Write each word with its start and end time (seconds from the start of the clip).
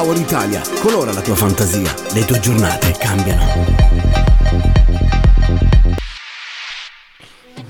Power 0.00 0.16
Italia, 0.16 0.62
colora 0.80 1.12
la 1.12 1.20
tua 1.20 1.34
fantasia, 1.34 1.94
le 2.14 2.24
tue 2.24 2.40
giornate 2.40 2.92
cambiano. 2.98 3.66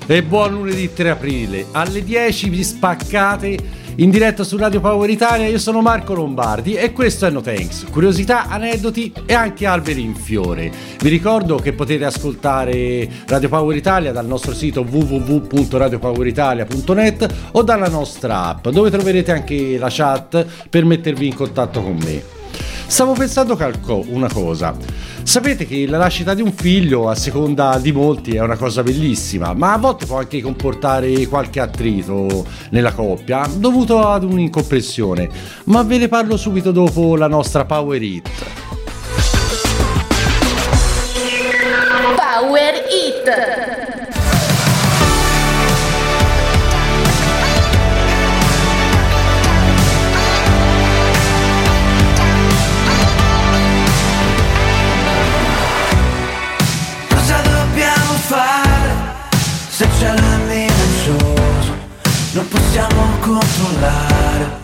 E 0.06 0.22
buon 0.22 0.52
lunedì 0.52 0.92
3 0.92 1.10
aprile, 1.10 1.66
alle 1.72 2.04
10 2.04 2.48
vi 2.50 2.62
spaccate 2.62 3.58
in 4.00 4.10
diretta 4.10 4.44
su 4.44 4.56
Radio 4.56 4.80
Power 4.80 5.10
Italia. 5.10 5.46
Io 5.46 5.58
sono 5.58 5.82
Marco 5.82 6.14
Lombardi 6.14 6.72
e 6.74 6.92
questo 6.92 7.26
è 7.26 7.30
No 7.30 7.42
Thanks. 7.42 7.84
Curiosità, 7.90 8.48
aneddoti 8.48 9.12
e 9.26 9.34
anche 9.34 9.66
alberi 9.66 10.00
in 10.02 10.14
fiore. 10.14 10.72
Vi 10.98 11.08
ricordo 11.08 11.56
che 11.56 11.74
potete 11.74 12.04
ascoltare 12.04 13.08
Radio 13.26 13.48
Power 13.48 13.76
Italia 13.76 14.12
dal 14.12 14.26
nostro 14.26 14.54
sito 14.54 14.86
www.radiopoweritalia.net 14.88 17.34
o 17.52 17.62
dalla 17.62 17.88
nostra 17.88 18.46
app, 18.46 18.68
dove 18.68 18.90
troverete 18.90 19.32
anche 19.32 19.78
la 19.78 19.88
chat 19.90 20.46
per 20.68 20.84
mettervi 20.84 21.26
in 21.26 21.34
contatto 21.34 21.82
con 21.82 21.96
me. 21.96 22.39
Stavo 22.90 23.12
pensando 23.12 23.54
calco 23.54 24.04
una 24.08 24.28
cosa. 24.28 24.74
Sapete 25.22 25.64
che 25.64 25.86
la 25.86 25.96
nascita 25.96 26.34
di 26.34 26.42
un 26.42 26.52
figlio, 26.52 27.08
a 27.08 27.14
seconda 27.14 27.78
di 27.78 27.92
molti, 27.92 28.34
è 28.34 28.40
una 28.40 28.56
cosa 28.56 28.82
bellissima, 28.82 29.54
ma 29.54 29.74
a 29.74 29.78
volte 29.78 30.06
può 30.06 30.18
anche 30.18 30.42
comportare 30.42 31.28
qualche 31.28 31.60
attrito 31.60 32.44
nella 32.70 32.92
coppia, 32.92 33.48
dovuto 33.54 34.06
ad 34.06 34.24
un'incompressione. 34.24 35.28
Ma 35.66 35.84
ve 35.84 35.98
ne 35.98 36.08
parlo 36.08 36.36
subito 36.36 36.72
dopo 36.72 37.14
la 37.16 37.28
nostra 37.28 37.64
Power 37.64 38.02
Hit. 38.02 38.28
Power 42.16 42.74
Hit! 42.90 43.59
Controllare. 63.32 64.58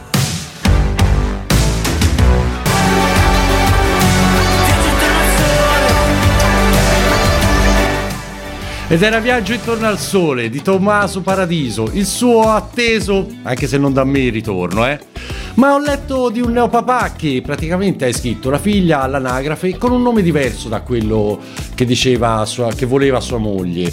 Ed 8.88 9.02
era 9.02 9.18
Viaggio 9.18 9.52
intorno 9.52 9.86
al 9.86 9.98
sole 9.98 10.48
di 10.48 10.62
Tommaso 10.62 11.20
Paradiso, 11.20 11.90
il 11.92 12.06
suo 12.06 12.50
atteso, 12.50 13.26
anche 13.42 13.66
se 13.66 13.78
non 13.78 13.92
da 13.92 14.04
me 14.04 14.28
ritorno, 14.28 14.86
eh. 14.86 14.98
Ma 15.54 15.74
ho 15.74 15.78
letto 15.78 16.28
di 16.28 16.40
un 16.40 16.52
neopapà 16.52 17.12
che 17.16 17.42
praticamente 17.44 18.04
ha 18.04 18.08
iscritto 18.08 18.50
la 18.50 18.58
figlia 18.58 19.00
all'anagrafe 19.00 19.76
con 19.76 19.90
un 19.90 20.02
nome 20.02 20.22
diverso 20.22 20.68
da 20.68 20.82
quello 20.82 21.40
che 21.74 21.84
diceva 21.84 22.44
sua, 22.44 22.72
che 22.74 22.86
voleva 22.86 23.20
sua 23.20 23.38
moglie. 23.38 23.92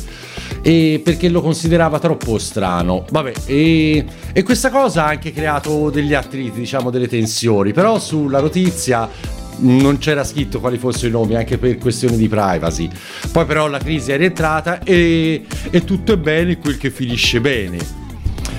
E 0.65 1.01
perché 1.03 1.27
lo 1.27 1.41
considerava 1.41 1.99
troppo 1.99 2.37
strano. 2.37 3.05
Vabbè, 3.11 3.33
e, 3.45 4.05
e 4.31 4.43
questa 4.43 4.69
cosa 4.69 5.03
ha 5.03 5.09
anche 5.09 5.33
creato 5.33 5.89
degli 5.89 6.13
attriti, 6.13 6.59
diciamo 6.59 6.89
delle 6.89 7.09
tensioni. 7.09 7.73
Però 7.73 7.99
sulla 7.99 8.39
notizia 8.39 9.09
non 9.57 9.97
c'era 9.97 10.23
scritto 10.23 10.59
quali 10.59 10.77
fossero 10.77 11.07
i 11.07 11.11
nomi 11.11 11.35
anche 11.35 11.57
per 11.57 11.77
questioni 11.77 12.17
di 12.17 12.27
privacy. 12.27 12.89
Poi 13.31 13.45
però 13.45 13.67
la 13.67 13.77
crisi 13.77 14.11
è 14.11 14.17
rientrata 14.17 14.81
e, 14.83 15.45
e 15.69 15.83
tutto 15.83 16.13
è 16.13 16.17
bene 16.17 16.57
quel 16.57 16.77
che 16.77 16.89
finisce 16.89 17.41
bene. 17.41 18.01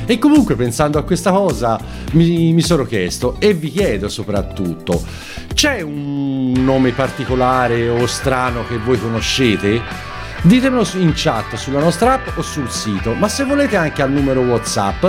E 0.06 0.18
comunque 0.18 0.54
pensando 0.54 0.98
a 0.98 1.02
questa 1.02 1.30
cosa 1.30 1.80
mi, 2.12 2.52
mi 2.52 2.60
sono 2.60 2.84
chiesto 2.84 3.36
e 3.38 3.54
vi 3.54 3.70
chiedo 3.70 4.08
soprattutto, 4.08 5.02
c'è 5.54 5.80
un 5.80 6.52
nome 6.52 6.90
particolare 6.90 7.88
o 7.88 8.06
strano 8.06 8.66
che 8.66 8.76
voi 8.76 9.00
conoscete? 9.00 10.12
Ditemelo 10.46 10.86
in 10.96 11.12
chat 11.14 11.54
sulla 11.54 11.80
nostra 11.80 12.12
app 12.12 12.36
o 12.36 12.42
sul 12.42 12.68
sito, 12.68 13.14
ma 13.14 13.28
se 13.28 13.44
volete 13.44 13.76
anche 13.76 14.02
al 14.02 14.12
numero 14.12 14.42
WhatsApp 14.42 15.00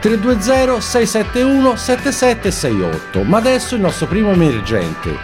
320 0.00 0.80
671 0.80 1.76
7768. 1.76 3.22
Ma 3.22 3.38
adesso 3.38 3.76
il 3.76 3.82
nostro 3.82 4.08
primo 4.08 4.32
emergente. 4.32 5.16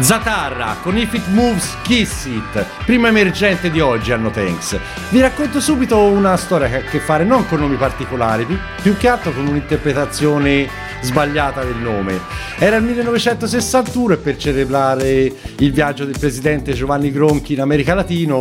Zatarra 0.00 0.78
con 0.82 0.96
If 0.96 1.12
It 1.12 1.26
Moves 1.28 1.76
Kiss 1.82 2.24
It, 2.24 2.64
primo 2.86 3.06
emergente 3.06 3.70
di 3.70 3.80
oggi 3.80 4.12
hanno 4.12 4.30
Thanks. 4.30 4.78
Vi 5.10 5.20
racconto 5.20 5.60
subito 5.60 6.00
una 6.00 6.38
storia 6.38 6.68
che 6.68 6.76
ha 6.76 6.78
a 6.78 6.82
che 6.82 7.00
fare 7.00 7.22
non 7.24 7.46
con 7.46 7.60
nomi 7.60 7.76
particolari, 7.76 8.46
più 8.80 8.96
che 8.96 9.08
altro 9.08 9.30
con 9.30 9.46
un'interpretazione 9.46 10.68
sbagliata 11.00 11.64
del 11.64 11.76
nome. 11.76 12.18
Era 12.58 12.76
il 12.76 12.84
1961 12.84 14.14
e 14.14 14.16
per 14.18 14.36
celebrare 14.36 15.32
il 15.58 15.72
viaggio 15.72 16.04
del 16.04 16.18
presidente 16.18 16.72
Giovanni 16.72 17.10
Gronchi 17.10 17.54
in 17.54 17.60
America, 17.60 17.94
Latino, 17.94 18.40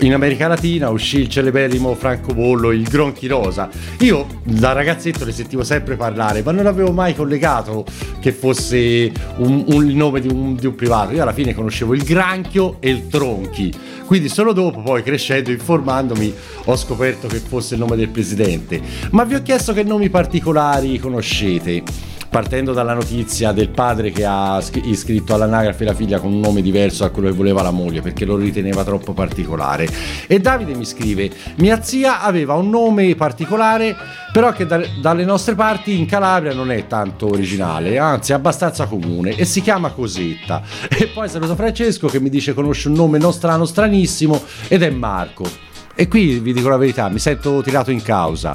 in 0.00 0.12
America 0.12 0.46
Latina 0.48 0.90
uscì 0.90 1.20
il 1.20 1.28
celeberrimo 1.28 1.94
francobollo 1.94 2.70
il 2.70 2.82
Gronchi 2.88 3.26
Rosa. 3.26 3.68
Io 4.00 4.26
da 4.44 4.72
ragazzetto 4.72 5.24
ne 5.24 5.32
sentivo 5.32 5.62
sempre 5.64 5.96
parlare, 5.96 6.42
ma 6.42 6.52
non 6.52 6.66
avevo 6.66 6.92
mai 6.92 7.14
collegato 7.14 7.84
che 8.20 8.32
fosse 8.32 9.10
un, 9.36 9.64
un- 9.66 9.86
il 9.88 9.94
nome 9.96 10.20
di 10.20 10.28
un, 10.28 10.54
di 10.54 10.66
un 10.66 10.74
privato. 10.74 11.12
Io 11.12 11.22
alla 11.22 11.32
fine 11.32 11.54
conoscevo 11.54 11.94
il 11.94 12.02
Granchio 12.02 12.76
e 12.80 12.90
il 12.90 13.06
Tronchi. 13.08 13.72
Quindi 14.06 14.28
solo 14.28 14.52
dopo, 14.52 14.82
poi 14.82 15.02
crescendo, 15.04 15.50
informandomi, 15.52 16.34
ho 16.64 16.76
scoperto 16.76 17.28
che 17.28 17.38
fosse 17.38 17.74
il 17.74 17.80
nome 17.80 17.94
del 17.96 18.08
presidente. 18.08 18.80
Ma 19.12 19.22
vi 19.24 19.36
ho 19.36 19.42
chiesto 19.42 19.72
che 19.72 19.84
nomi 19.84 20.10
particolari 20.10 20.98
conoscete. 20.98 21.82
Partendo 22.30 22.72
dalla 22.72 22.94
notizia 22.94 23.50
del 23.50 23.70
padre 23.70 24.12
che 24.12 24.24
ha 24.24 24.60
scr- 24.60 24.86
iscritto 24.86 25.34
all'anagrafe 25.34 25.84
la 25.84 25.94
figlia 25.94 26.20
con 26.20 26.32
un 26.32 26.38
nome 26.38 26.62
diverso 26.62 27.02
da 27.02 27.10
quello 27.10 27.28
che 27.28 27.34
voleva 27.34 27.60
la 27.60 27.72
moglie 27.72 28.02
perché 28.02 28.24
lo 28.24 28.36
riteneva 28.36 28.84
troppo 28.84 29.12
particolare. 29.12 29.88
E 30.28 30.38
Davide 30.38 30.76
mi 30.76 30.84
scrive: 30.84 31.28
Mia 31.56 31.82
zia 31.82 32.22
aveva 32.22 32.54
un 32.54 32.70
nome 32.70 33.16
particolare, 33.16 33.96
però 34.32 34.52
che 34.52 34.64
da- 34.64 34.80
dalle 35.02 35.24
nostre 35.24 35.56
parti 35.56 35.98
in 35.98 36.06
Calabria 36.06 36.54
non 36.54 36.70
è 36.70 36.86
tanto 36.86 37.26
originale, 37.26 37.98
anzi 37.98 38.30
è 38.30 38.36
abbastanza 38.36 38.86
comune 38.86 39.34
e 39.34 39.44
si 39.44 39.60
chiama 39.60 39.90
Cosetta. 39.90 40.62
E 41.00 41.08
poi 41.08 41.28
saluto 41.28 41.56
Francesco 41.56 42.06
che 42.08 42.20
mi 42.20 42.28
dice 42.28 42.54
conosce 42.54 42.88
un 42.88 42.94
nome 42.94 43.18
non 43.18 43.32
strano, 43.32 43.64
stranissimo 43.64 44.40
ed 44.68 44.82
è 44.82 44.90
Marco. 44.90 45.44
E 45.96 46.06
qui 46.06 46.38
vi 46.38 46.52
dico 46.52 46.68
la 46.68 46.76
verità, 46.76 47.08
mi 47.08 47.18
sento 47.18 47.60
tirato 47.60 47.90
in 47.90 48.02
causa. 48.02 48.54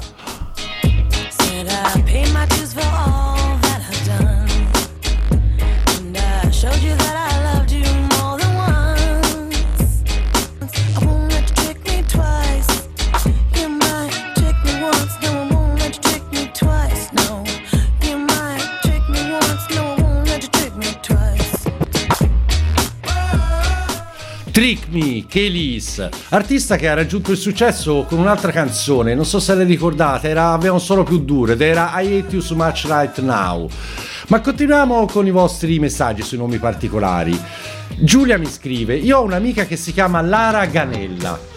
Trick 24.56 24.86
Me, 24.88 25.26
Kelis, 25.28 26.08
artista 26.30 26.76
che 26.76 26.88
ha 26.88 26.94
raggiunto 26.94 27.30
il 27.30 27.36
successo 27.36 28.06
con 28.08 28.18
un'altra 28.18 28.50
canzone, 28.52 29.14
non 29.14 29.26
so 29.26 29.38
se 29.38 29.54
le 29.54 29.64
ricordate, 29.64 30.30
era 30.30 30.52
Abbiamo 30.52 30.78
solo 30.78 31.02
più 31.02 31.22
duro 31.22 31.52
ed 31.52 31.60
era 31.60 31.92
I 32.00 32.20
Hate 32.20 32.36
You 32.36 32.40
So 32.40 32.54
Much 32.54 32.86
Right 32.86 33.20
Now. 33.20 33.68
Ma 34.28 34.40
continuiamo 34.40 35.04
con 35.04 35.26
i 35.26 35.30
vostri 35.30 35.78
messaggi 35.78 36.22
sui 36.22 36.38
nomi 36.38 36.56
particolari. 36.56 37.38
Giulia 37.98 38.38
mi 38.38 38.46
scrive, 38.46 38.96
io 38.96 39.18
ho 39.18 39.24
un'amica 39.24 39.66
che 39.66 39.76
si 39.76 39.92
chiama 39.92 40.22
Lara 40.22 40.64
Ganella. 40.64 41.55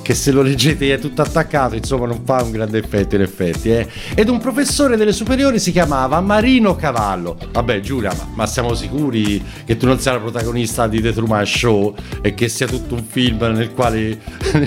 Che 0.00 0.14
se 0.14 0.32
lo 0.32 0.42
leggete 0.42 0.92
è 0.92 0.98
tutto 0.98 1.22
attaccato, 1.22 1.74
insomma 1.74 2.06
non 2.06 2.22
fa 2.24 2.42
un 2.42 2.50
grande 2.50 2.78
effetto 2.78 3.14
in 3.14 3.22
effetti. 3.22 3.70
Eh. 3.70 3.88
Ed 4.14 4.28
un 4.28 4.38
professore 4.38 4.96
delle 4.96 5.12
superiori 5.12 5.58
si 5.58 5.72
chiamava 5.72 6.20
Marino 6.20 6.76
Cavallo. 6.76 7.36
Vabbè 7.50 7.80
Giulia, 7.80 8.12
ma, 8.16 8.28
ma 8.34 8.46
siamo 8.46 8.74
sicuri 8.74 9.42
che 9.64 9.76
tu 9.76 9.86
non 9.86 9.98
sia 9.98 10.12
la 10.12 10.20
protagonista 10.20 10.86
di 10.86 11.00
The 11.00 11.12
Truman 11.12 11.46
Show 11.46 11.94
e 12.20 12.34
che 12.34 12.48
sia 12.48 12.66
tutto 12.66 12.94
un 12.94 13.04
film 13.04 13.38
nel 13.38 13.72
quale, 13.72 14.18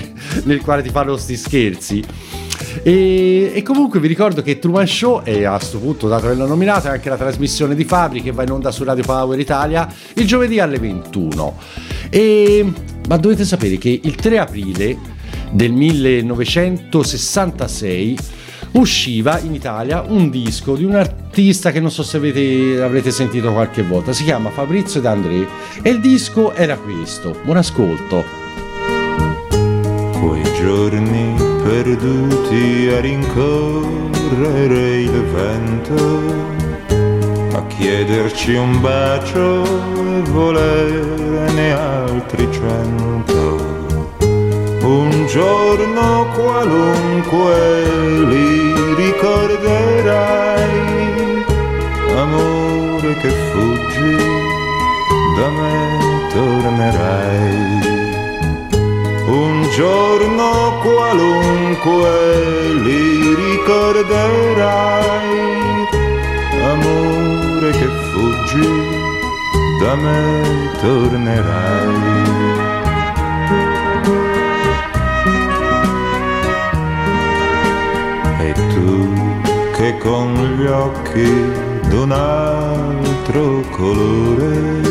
nel 0.44 0.60
quale 0.60 0.82
ti 0.82 0.90
fanno 0.90 1.16
sti 1.16 1.36
scherzi? 1.36 2.04
E, 2.82 3.52
e 3.54 3.62
comunque 3.62 4.00
vi 4.00 4.08
ricordo 4.08 4.42
che 4.42 4.58
Truman 4.58 4.86
Show, 4.86 5.22
e 5.24 5.44
a 5.44 5.56
questo 5.56 5.78
punto, 5.78 6.08
dato 6.08 6.28
che 6.28 6.34
l'ho 6.34 6.46
nominato, 6.46 6.88
è 6.88 6.90
anche 6.90 7.08
la 7.08 7.16
trasmissione 7.16 7.74
di 7.74 7.84
Fabri 7.84 8.22
che 8.22 8.32
va 8.32 8.42
in 8.42 8.50
onda 8.50 8.70
su 8.70 8.84
Radio 8.84 9.04
Power 9.04 9.38
Italia 9.38 9.88
il 10.14 10.26
giovedì 10.26 10.60
alle 10.60 10.78
21. 10.78 11.58
E, 12.10 12.72
ma 13.08 13.16
dovete 13.16 13.44
sapere 13.44 13.78
che 13.78 14.00
il 14.02 14.14
3 14.14 14.38
aprile 14.38 15.14
del 15.50 15.72
1966 15.72 18.18
usciva 18.72 19.38
in 19.40 19.54
Italia 19.54 20.02
un 20.06 20.28
disco 20.30 20.76
di 20.76 20.84
un 20.84 20.94
artista 20.94 21.72
che 21.72 21.80
non 21.80 21.90
so 21.90 22.02
se 22.02 22.18
avete, 22.18 22.82
avrete 22.82 23.10
sentito 23.10 23.50
qualche 23.52 23.82
volta, 23.82 24.12
si 24.12 24.24
chiama 24.24 24.50
Fabrizio 24.50 25.00
D'André 25.00 25.46
e 25.82 25.90
il 25.90 26.00
disco 26.00 26.54
era 26.54 26.76
questo. 26.76 27.38
Buon 27.44 27.58
ascolto. 27.58 28.24
Quei 30.20 30.42
giorni 30.58 31.34
perduti 31.62 32.88
a 32.92 33.00
rincorrere 33.00 35.00
il 35.00 35.22
vento, 35.34 36.22
a 37.56 37.66
chiederci 37.66 38.54
un 38.54 38.80
bacio 38.80 39.64
e 39.64 40.20
volerne 40.30 41.72
altri 41.72 42.48
cento. 42.52 43.75
Un 44.86 45.26
giorno 45.26 46.28
qualunque 46.32 47.54
li 48.28 48.72
ricorderai, 48.94 50.74
amore 52.14 53.16
che 53.16 53.30
fuggi, 53.50 54.16
da 55.38 55.48
me 55.58 56.28
tornerai. 56.32 57.54
Un 59.26 59.68
giorno 59.74 60.78
qualunque 60.84 62.12
li 62.84 63.34
ricorderai, 63.34 64.14
amore 66.62 67.70
che 67.72 67.88
fuggi, 68.12 68.68
da 69.80 69.94
me 69.96 70.70
tornerai. 70.80 72.55
E 78.46 78.52
tu 78.52 79.12
che 79.76 79.98
con 79.98 80.32
gli 80.56 80.66
occhi 80.66 81.52
d'un 81.88 82.12
altro 82.12 83.60
colore 83.72 84.86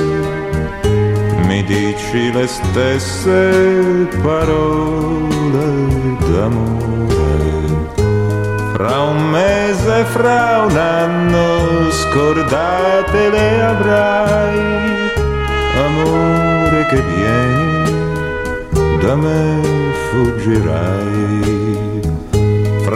mi 1.47 1.63
dici 1.63 2.33
le 2.33 2.47
stesse 2.47 4.09
parole 4.21 5.67
d'amore. 6.27 7.13
Fra 8.73 8.99
un 9.03 9.29
mese, 9.29 10.03
fra 10.03 10.65
un 10.67 10.75
anno, 10.75 11.89
scordate 11.91 13.29
le 13.29 13.61
avrai, 13.61 14.59
amore 15.85 16.85
che 16.89 17.01
vieni, 17.01 17.93
da 18.99 19.15
me 19.15 19.61
fuggirai. 20.09 21.94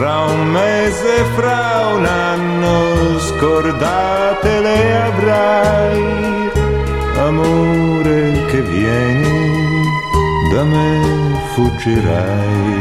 Fra 0.00 0.20
un 0.24 0.46
mese, 0.50 1.24
fra 1.36 1.92
un 1.94 2.06
anno, 2.06 3.18
scordate 3.18 4.60
le 4.60 4.96
avrai, 4.96 6.50
amore 7.18 8.46
che 8.46 8.62
vieni, 8.62 9.84
da 10.54 10.64
me 10.64 11.00
fuggirai. 11.52 12.80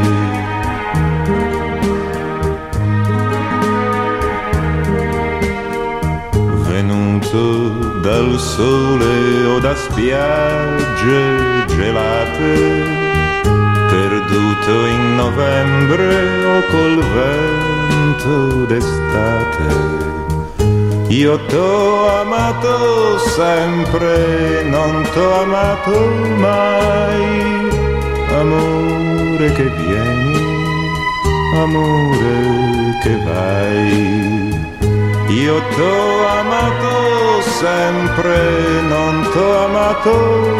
Venuto 6.69 7.99
dal 7.99 8.39
sole 8.39 9.45
o 9.45 9.59
da 9.59 9.75
spiagge 9.75 11.65
gelate, 11.67 13.08
perduto 14.69 14.85
in 14.85 15.15
novembre 15.15 16.45
o 16.45 16.63
col 16.69 16.97
vento 17.17 18.65
d'estate. 18.65 19.67
Io 21.09 21.39
t'ho 21.47 22.19
amato 22.21 23.17
sempre, 23.17 24.63
non 24.69 25.07
t'ho 25.11 25.41
amato 25.41 25.97
mai, 26.37 27.69
amore 28.37 29.51
che 29.53 29.67
vieni, 29.81 30.37
amore 31.55 32.37
che 33.01 33.15
vai. 33.25 34.57
Io 35.29 35.61
t'ho 35.75 36.27
amato 36.27 37.41
sempre, 37.59 38.37
non 38.87 39.27
t'ho 39.31 39.65
amato 39.65 40.13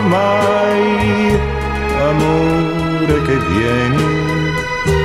mai, 0.08 1.40
amore 2.10 2.79
che 3.24 3.38
vieni, 3.38 4.04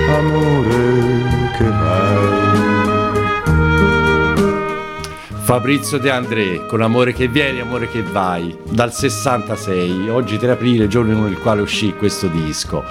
amore 0.08 1.52
che 1.56 1.68
vai. 1.68 2.62
Fabrizio 5.42 5.98
De 5.98 6.10
André 6.10 6.66
con 6.66 6.80
Amore 6.80 7.12
che 7.12 7.28
vieni, 7.28 7.60
amore 7.60 7.88
che 7.88 8.02
vai, 8.02 8.56
dal 8.68 8.92
66, 8.92 10.08
oggi 10.08 10.38
3 10.38 10.50
aprile, 10.52 10.88
giorno 10.88 11.22
nel 11.22 11.38
quale 11.38 11.62
uscì 11.62 11.94
questo 11.94 12.28
disco. 12.28 12.84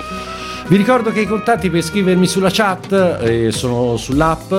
Vi 0.67 0.77
ricordo 0.77 1.11
che 1.11 1.21
i 1.21 1.25
contatti 1.27 1.69
per 1.69 1.81
scrivermi 1.81 2.25
sulla 2.25 2.49
chat 2.51 3.19
eh, 3.21 3.51
sono 3.51 3.97
sull'app 3.97 4.53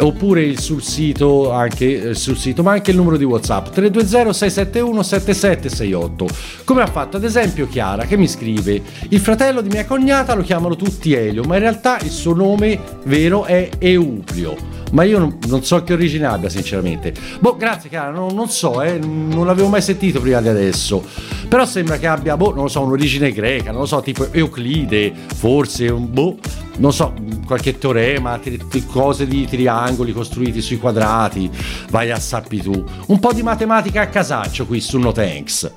oppure 0.00 0.56
sul 0.56 0.82
sito, 0.82 1.52
anche, 1.52 2.10
eh, 2.10 2.14
sul 2.14 2.36
sito, 2.36 2.62
ma 2.62 2.72
anche 2.72 2.90
il 2.90 2.96
numero 2.96 3.16
di 3.16 3.24
WhatsApp 3.24 3.68
320 3.70 4.32
671 4.32 5.02
7768. 5.02 6.26
Come 6.64 6.82
ha 6.82 6.86
fatto 6.86 7.16
ad 7.16 7.24
esempio 7.24 7.68
Chiara 7.68 8.04
che 8.04 8.16
mi 8.16 8.28
scrive: 8.28 8.82
"Il 9.08 9.20
fratello 9.20 9.60
di 9.60 9.68
mia 9.68 9.84
cognata 9.84 10.34
lo 10.34 10.42
chiamano 10.42 10.76
tutti 10.76 11.12
Elio, 11.12 11.42
ma 11.44 11.54
in 11.54 11.60
realtà 11.60 11.98
il 12.00 12.10
suo 12.10 12.34
nome 12.34 12.78
vero 13.04 13.44
è 13.44 13.68
Euplio". 13.78 14.76
Ma 14.92 15.02
io 15.02 15.18
non, 15.18 15.38
non 15.48 15.62
so 15.62 15.82
che 15.82 15.92
origine 15.92 16.26
abbia, 16.26 16.48
sinceramente. 16.48 17.12
Boh, 17.40 17.56
grazie, 17.56 17.90
Chiara, 17.90 18.10
non, 18.10 18.34
non 18.34 18.48
so, 18.48 18.80
eh, 18.80 18.98
non 18.98 19.44
l'avevo 19.44 19.68
mai 19.68 19.82
sentito 19.82 20.20
prima 20.20 20.40
di 20.40 20.48
adesso. 20.48 21.04
Però 21.46 21.66
sembra 21.66 21.98
che 21.98 22.06
abbia, 22.06 22.36
boh, 22.36 22.54
non 22.54 22.64
lo 22.64 22.68
so, 22.68 22.80
un'origine 22.80 23.32
greca, 23.32 23.70
non 23.70 23.80
lo 23.80 23.86
so, 23.86 24.00
tipo 24.00 24.28
Euclide, 24.32 25.12
forse, 25.34 25.92
boh, 25.92 26.36
non 26.78 26.92
so, 26.92 27.14
qualche 27.46 27.78
teorema, 27.78 28.40
cose 28.86 29.26
di 29.26 29.46
triangoli 29.46 30.12
costruiti 30.12 30.60
sui 30.60 30.78
quadrati, 30.78 31.50
vai 31.90 32.10
a 32.10 32.18
sappi 32.18 32.60
tu. 32.62 32.84
Un 33.06 33.18
po' 33.18 33.32
di 33.32 33.42
matematica 33.42 34.02
a 34.02 34.08
casaccio 34.08 34.66
qui 34.66 34.80
su 34.80 34.98
No 34.98 35.12
Thanks. 35.12 35.72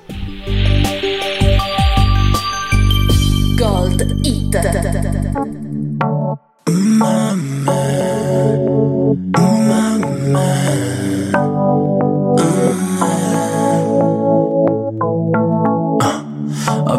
Gold 3.56 4.20
Hit. 4.24 4.60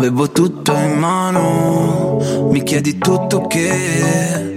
Avevo 0.03 0.33
tutto 0.33 0.73
in 0.73 0.99
mano, 0.99 2.19
mi 2.51 2.65
chiedi 2.65 2.99
tutto 2.99 3.47
che 3.47 4.51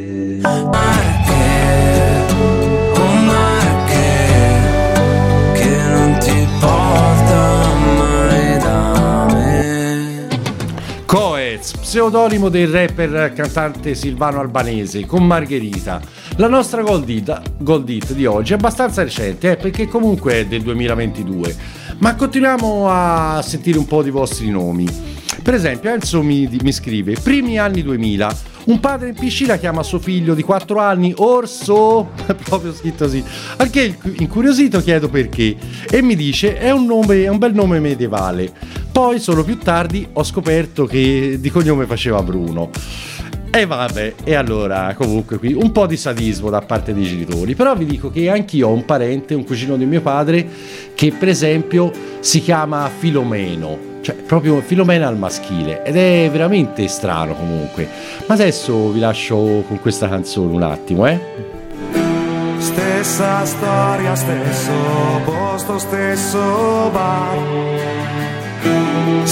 Coez, 11.05 11.77
pseudonimo 11.77 12.49
del 12.49 12.67
rapper 12.67 13.31
cantante 13.35 13.93
Silvano 13.93 14.39
Albanese 14.39 15.05
con 15.05 15.27
Margherita. 15.27 16.01
La 16.37 16.47
nostra 16.47 16.81
Gold 16.81 17.07
Hit 17.07 18.13
di 18.13 18.25
oggi 18.25 18.53
è 18.53 18.55
abbastanza 18.55 19.03
recente, 19.03 19.51
eh, 19.51 19.57
perché 19.57 19.87
comunque 19.87 20.39
è 20.39 20.45
del 20.47 20.63
2022. 20.63 21.83
Ma 21.97 22.15
continuiamo 22.15 22.87
a 22.89 23.41
sentire 23.41 23.77
un 23.77 23.85
po' 23.85 24.03
di 24.03 24.09
vostri 24.09 24.49
nomi. 24.49 24.87
Per 25.41 25.53
esempio, 25.53 25.91
Enzo 25.91 26.21
mi, 26.21 26.47
mi 26.61 26.71
scrive: 26.71 27.15
Primi 27.21 27.57
anni 27.57 27.83
2000. 27.83 28.53
Un 28.65 28.79
padre 28.79 29.09
in 29.09 29.15
piscina 29.15 29.57
chiama 29.57 29.83
suo 29.83 29.99
figlio 29.99 30.33
di 30.33 30.41
4 30.41 30.79
anni 30.79 31.13
Orso, 31.17 32.09
proprio 32.43 32.73
scritto 32.73 33.05
così. 33.05 33.23
Anche 33.57 33.97
incuriosito 34.17 34.81
chiedo 34.81 35.07
perché 35.07 35.55
e 35.87 36.01
mi 36.01 36.15
dice 36.15 36.57
è 36.57 36.71
un, 36.71 36.85
nome, 36.85 37.23
è 37.23 37.27
un 37.27 37.37
bel 37.37 37.53
nome 37.53 37.79
medievale. 37.79 38.51
Poi 38.91 39.19
solo 39.19 39.43
più 39.43 39.59
tardi 39.59 40.07
ho 40.13 40.23
scoperto 40.23 40.85
che 40.85 41.37
di 41.39 41.49
cognome 41.51 41.85
faceva 41.85 42.23
Bruno. 42.23 42.71
E 43.55 43.65
vabbè, 43.65 44.15
e 44.25 44.35
allora 44.35 44.93
comunque 44.97 45.37
qui 45.37 45.53
un 45.53 45.71
po' 45.71 45.85
di 45.85 45.95
sadismo 45.95 46.49
da 46.49 46.59
parte 46.59 46.93
dei 46.93 47.05
genitori, 47.05 47.55
però 47.55 47.73
vi 47.73 47.85
dico 47.85 48.11
che 48.11 48.29
anch'io 48.29 48.67
ho 48.67 48.73
un 48.73 48.83
parente, 48.83 49.33
un 49.33 49.45
cugino 49.45 49.77
di 49.77 49.85
mio 49.85 50.01
padre, 50.01 50.45
che 50.93 51.13
per 51.17 51.29
esempio 51.29 51.89
si 52.19 52.41
chiama 52.41 52.91
Filomeno, 52.97 53.77
cioè 54.01 54.15
proprio 54.15 54.59
Filomena 54.59 55.07
al 55.07 55.17
maschile, 55.17 55.85
ed 55.85 55.95
è 55.95 56.27
veramente 56.29 56.85
strano 56.89 57.33
comunque. 57.33 57.87
Ma 58.25 58.33
adesso 58.33 58.89
vi 58.89 58.99
lascio 58.99 59.63
con 59.65 59.79
questa 59.79 60.09
canzone 60.09 60.53
un 60.53 60.61
attimo, 60.61 61.07
eh? 61.07 61.17
Stessa 62.57 63.45
storia, 63.45 64.15
stesso 64.15 64.71
posto, 65.23 65.77
stesso 65.77 66.89
bar. 66.91 67.94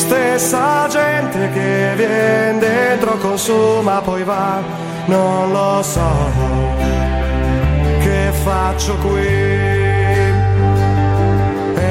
Stessa 0.03 0.85
gente 0.89 1.49
che 1.53 1.93
viene 1.95 2.59
dentro, 2.59 3.17
consuma, 3.19 4.01
poi 4.01 4.23
va, 4.23 4.61
non 5.05 5.49
lo 5.53 5.81
so 5.81 6.01
che 8.01 8.31
faccio 8.43 8.95
qui. 8.97 9.27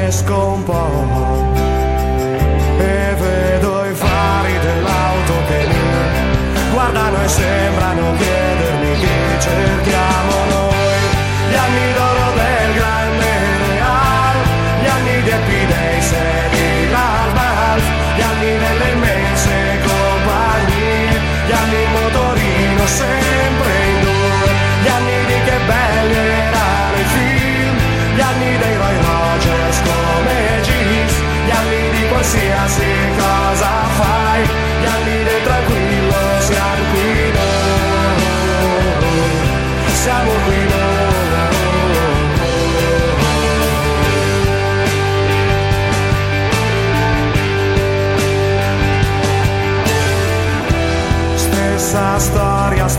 Esco 0.06 0.46
un 0.56 0.62
po' 0.62 1.52
e 2.80 3.14
vedo 3.18 3.84
i 3.86 3.94
fari 3.94 4.58
dell'auto 4.60 5.32
che 5.48 5.66
mi 5.68 6.70
guardano 6.70 7.16
e 7.24 7.28
sembrano 7.28 8.12
chiedermi 8.18 8.92
chi 9.00 9.40
cerchiamo 9.40 10.11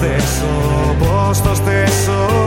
θέσω, 0.03 0.95
πώς 0.99 1.41
το 1.41 1.55
στέσω. 1.55 2.42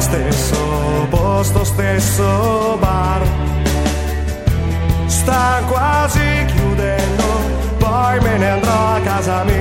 stesso 0.00 1.06
posto, 1.10 1.64
stesso 1.64 2.76
bar. 2.80 3.22
Sta 5.06 5.62
quasi 5.68 6.44
chiudendo, 6.46 7.24
poi 7.78 8.20
me 8.20 8.38
ne 8.38 8.50
andrò 8.50 8.94
a 8.94 9.00
casa 9.00 9.44
mia, 9.44 9.57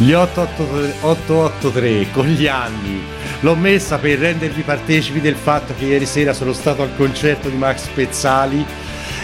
Gli 0.00 0.14
883 0.14 0.94
883 1.02 2.10
con 2.10 2.26
gli 2.26 2.46
anni 2.46 3.02
l'ho 3.40 3.54
messa 3.54 3.98
per 3.98 4.18
rendervi 4.18 4.62
partecipi 4.62 5.20
del 5.20 5.34
fatto 5.34 5.74
che 5.76 5.84
ieri 5.84 6.06
sera 6.06 6.32
sono 6.32 6.54
stato 6.54 6.80
al 6.80 6.96
concerto 6.96 7.50
di 7.50 7.56
Max 7.56 7.86
Pezzali 7.88 8.64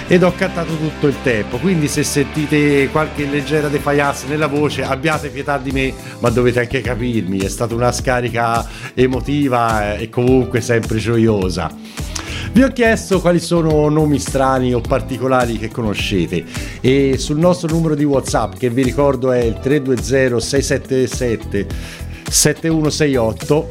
ed 0.06 0.23
ho 0.23 0.35
cantato 0.35 0.76
tutto 0.76 1.06
il 1.06 1.16
tempo. 1.23 1.56
Quindi 1.56 1.88
se 1.88 2.02
sentite 2.02 2.90
qualche 2.90 3.25
leggera 3.25 3.68
defaianza 3.68 4.26
nella 4.26 4.49
voce 4.49 4.83
abbiate 4.83 5.30
pietà 5.30 5.56
di 5.56 5.71
me, 5.71 5.95
ma 6.18 6.28
dovete 6.28 6.61
anche 6.61 6.83
capirmi, 6.83 7.38
è 7.38 7.49
stata 7.49 7.75
una 7.75 7.90
scarica 7.90 8.68
emotiva 8.92 9.95
eh, 9.95 10.02
e 10.02 10.09
comunque 10.11 10.61
sempre 10.61 10.99
gioiosa. 10.99 12.04
Vi 12.57 12.63
ho 12.63 12.73
chiesto 12.73 13.21
quali 13.21 13.39
sono 13.39 13.87
nomi 13.91 14.19
strani 14.19 14.73
o 14.73 14.81
particolari 14.81 15.59
che 15.59 15.71
conoscete 15.71 16.43
e 16.81 17.17
sul 17.19 17.37
nostro 17.37 17.69
numero 17.69 17.95
di 17.95 18.05
WhatsApp 18.05 18.55
che 18.55 18.71
vi 18.71 18.83
ricordo 18.83 19.31
è 19.31 19.41
il 19.41 19.59
320 19.61 20.41
677 20.41 21.67
7168 22.31 23.67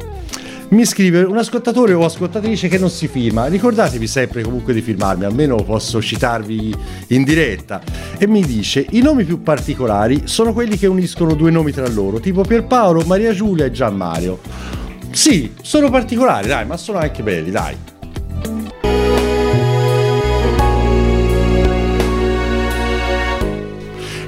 mi 0.68 0.84
scrive 0.84 1.22
un 1.22 1.36
ascoltatore 1.36 1.94
o 1.94 2.04
ascoltatrice 2.04 2.68
che 2.68 2.78
non 2.78 2.88
si 2.88 3.08
firma. 3.08 3.46
Ricordatevi 3.46 4.06
sempre 4.06 4.42
comunque 4.42 4.72
di 4.72 4.82
firmarmi, 4.82 5.24
almeno 5.24 5.56
posso 5.56 6.00
citarvi 6.00 6.72
in 7.08 7.24
diretta. 7.24 7.82
E 8.18 8.28
mi 8.28 8.42
dice: 8.42 8.86
I 8.90 9.00
nomi 9.00 9.24
più 9.24 9.42
particolari 9.42 10.22
sono 10.26 10.52
quelli 10.52 10.76
che 10.78 10.86
uniscono 10.86 11.34
due 11.34 11.50
nomi 11.50 11.72
tra 11.72 11.88
loro, 11.88 12.20
tipo 12.20 12.42
Pierpaolo, 12.42 13.02
Maria 13.04 13.32
Giulia 13.32 13.64
e 13.64 13.72
Gian 13.72 13.96
Mario. 13.96 14.38
Sì, 15.10 15.54
sono 15.60 15.90
particolari, 15.90 16.46
dai, 16.46 16.66
ma 16.66 16.76
sono 16.76 16.98
anche 16.98 17.24
belli, 17.24 17.50
dai. 17.50 17.94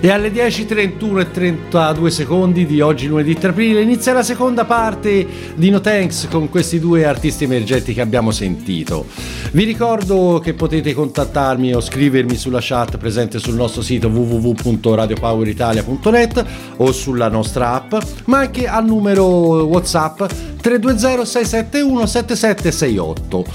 E 0.00 0.10
alle 0.10 0.30
10.31 0.30 1.18
e 1.18 1.30
32 1.32 2.10
secondi 2.10 2.66
di 2.66 2.80
oggi 2.80 3.08
lunedì 3.08 3.34
3 3.34 3.56
aprile 3.58 3.80
inizia 3.80 4.12
la 4.12 4.22
seconda 4.22 4.64
parte 4.64 5.26
di 5.56 5.68
No 5.70 5.80
Thanks 5.80 6.28
con 6.30 6.48
questi 6.48 6.78
due 6.78 7.04
artisti 7.04 7.42
emergenti 7.42 7.92
che 7.92 8.00
abbiamo 8.00 8.30
sentito. 8.30 9.06
Vi 9.50 9.64
ricordo 9.64 10.40
che 10.40 10.54
potete 10.54 10.94
contattarmi 10.94 11.74
o 11.74 11.80
scrivermi 11.80 12.36
sulla 12.36 12.60
chat 12.62 12.96
presente 12.96 13.40
sul 13.40 13.56
nostro 13.56 13.82
sito 13.82 14.06
www.radiopoweritalia.net 14.06 16.44
o 16.76 16.92
sulla 16.92 17.28
nostra 17.28 17.72
app, 17.72 17.94
ma 18.26 18.38
anche 18.38 18.68
al 18.68 18.84
numero 18.84 19.64
WhatsApp 19.64 20.22
320 20.60 21.26
671 21.26 22.06
7768. 22.06 23.46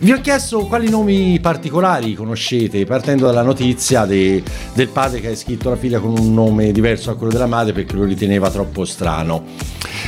Vi 0.00 0.12
ho 0.12 0.20
chiesto 0.20 0.66
quali 0.66 0.88
nomi 0.88 1.40
particolari 1.40 2.14
conoscete, 2.14 2.84
partendo 2.84 3.26
dalla 3.26 3.42
notizia 3.42 4.04
de- 4.04 4.42
del 4.72 4.88
padre 4.88 5.20
che 5.20 5.26
ha 5.26 5.30
iscritto 5.30 5.70
la 5.70 5.76
figlia 5.76 5.98
con 5.98 6.16
un 6.16 6.32
nome 6.32 6.70
diverso 6.70 7.10
da 7.10 7.16
quello 7.16 7.32
della 7.32 7.46
madre 7.46 7.72
perché 7.72 7.96
lo 7.96 8.04
riteneva 8.04 8.48
troppo 8.48 8.84
strano. 8.84 9.44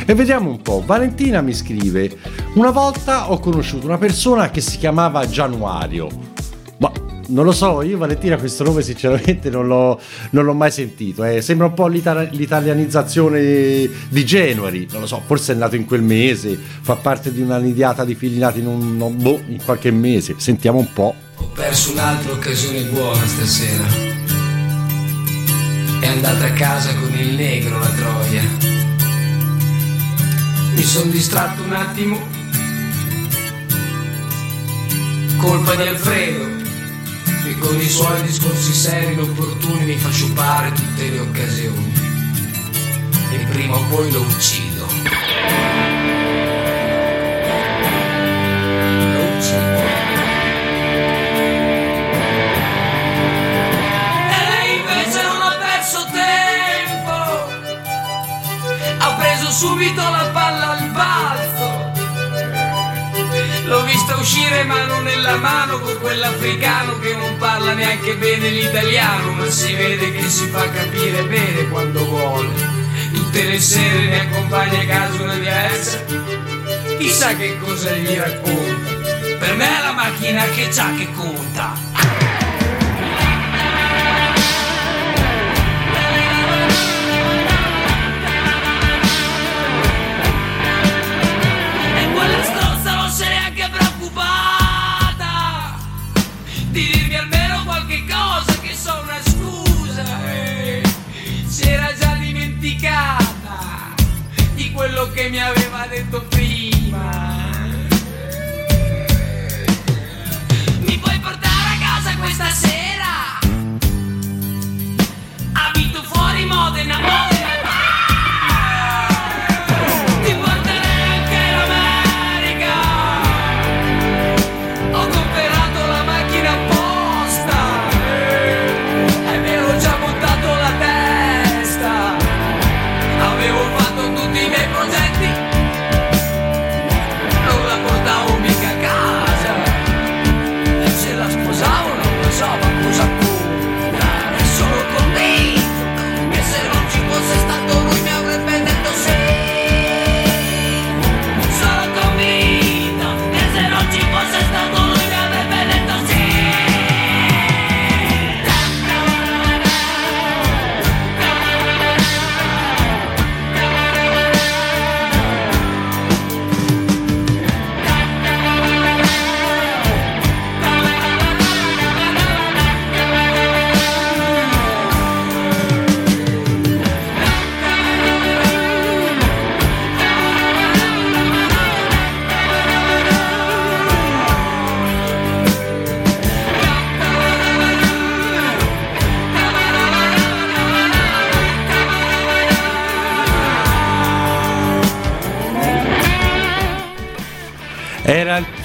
E 0.06 0.14
vediamo 0.14 0.48
un 0.48 0.62
po'. 0.62 0.82
Valentina 0.86 1.40
mi 1.40 1.52
scrive: 1.52 2.16
Una 2.54 2.70
volta 2.70 3.32
ho 3.32 3.40
conosciuto 3.40 3.86
una 3.86 3.98
persona 3.98 4.50
che 4.50 4.60
si 4.60 4.78
chiamava 4.78 5.26
Januario. 5.26 6.08
Ma 6.76 6.92
non 7.30 7.44
lo 7.44 7.52
so, 7.52 7.82
io 7.82 7.98
Valentina 7.98 8.36
questo 8.36 8.62
nome 8.64 8.82
sinceramente 8.82 9.50
non 9.50 9.66
l'ho, 9.66 10.00
non 10.30 10.44
l'ho 10.44 10.54
mai 10.54 10.70
sentito. 10.70 11.24
eh. 11.24 11.40
Sembra 11.40 11.66
un 11.66 11.74
po' 11.74 11.86
l'ita- 11.86 12.22
l'italianizzazione 12.22 13.88
di 14.08 14.24
January, 14.24 14.86
non 14.90 15.00
lo 15.00 15.06
so, 15.06 15.22
forse 15.24 15.52
è 15.52 15.56
nato 15.56 15.76
in 15.76 15.84
quel 15.84 16.02
mese, 16.02 16.58
fa 16.82 16.94
parte 16.96 17.32
di 17.32 17.40
una 17.40 17.58
nidiata 17.58 18.04
di 18.04 18.14
figli 18.14 18.38
nati 18.38 18.60
in, 18.60 18.66
un, 18.66 18.96
no, 18.96 19.10
boh, 19.10 19.40
in 19.48 19.62
qualche 19.64 19.90
mese. 19.90 20.34
Sentiamo 20.36 20.78
un 20.78 20.92
po'. 20.92 21.14
Ho 21.36 21.50
perso 21.54 21.92
un'altra 21.92 22.32
occasione 22.32 22.82
buona 22.84 23.24
stasera. 23.26 23.84
È 26.00 26.06
andata 26.06 26.44
a 26.46 26.52
casa 26.52 26.94
con 26.94 27.12
il 27.18 27.34
negro 27.34 27.78
la 27.78 27.88
troia. 27.88 28.42
Mi 30.74 30.82
sono 30.82 31.10
distratto 31.10 31.62
un 31.62 31.72
attimo. 31.72 32.18
Colpa 35.38 35.74
di 35.74 35.82
Alfredo, 35.88 36.59
che 37.42 37.58
con 37.58 37.80
i 37.80 37.88
suoi 37.88 38.22
discorsi 38.22 38.72
seri 38.72 39.14
e 39.14 39.20
opportuni 39.20 39.84
mi 39.84 39.96
fa 39.96 40.10
sciupare 40.10 40.72
tutte 40.72 41.08
le 41.08 41.18
occasioni. 41.20 41.92
E 43.32 43.44
prima 43.50 43.76
o 43.76 43.84
poi 43.88 44.10
lo 44.10 44.20
uccido. 44.20 44.69
Uscire 64.30 64.62
mano 64.62 65.00
nella 65.00 65.36
mano 65.38 65.80
con 65.80 65.98
quell'africano 65.98 67.00
che 67.00 67.16
non 67.16 67.36
parla 67.38 67.72
neanche 67.74 68.14
bene 68.16 68.48
l'italiano, 68.48 69.32
ma 69.32 69.50
si 69.50 69.74
vede 69.74 70.12
che 70.12 70.28
si 70.28 70.46
fa 70.46 70.70
capire 70.70 71.24
bene 71.24 71.68
quando 71.68 72.04
vuole. 72.04 72.48
Tutte 73.12 73.42
le 73.42 73.58
sere 73.58 74.06
mi 74.06 74.18
accompagna 74.20 74.78
a 74.82 74.86
casa 74.86 75.22
una 75.22 75.34
diversa. 75.34 76.04
Chissà 76.96 77.34
che 77.34 77.58
cosa 77.58 77.90
gli 77.90 78.16
racconta. 78.16 78.90
Per 79.40 79.56
me 79.56 79.66
è 79.66 79.82
la 79.82 79.92
macchina 79.94 80.44
che 80.44 80.68
c'ha 80.68 80.94
che 80.94 81.10
conta. 81.12 81.89
Di 105.20 105.28
quello 105.28 105.28
che 105.28 105.28
mi 105.28 105.38
aveva 105.38 105.86
detto 105.86 106.18
prima. 106.20 106.29